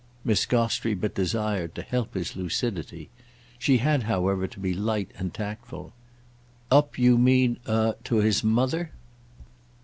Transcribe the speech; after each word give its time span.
Miss 0.23 0.47
Gostrey 0.47 0.95
but 0.95 1.13
desired 1.13 1.75
to 1.75 1.83
help 1.83 2.15
his 2.15 2.35
lucidity. 2.35 3.11
She 3.59 3.77
had 3.77 4.01
however 4.01 4.47
to 4.47 4.59
be 4.59 4.73
light 4.73 5.11
and 5.19 5.31
tactful. 5.31 5.93
"Up, 6.71 6.97
you 6.97 7.19
mean—a—to 7.19 8.15
his 8.15 8.43
mother?" 8.43 8.93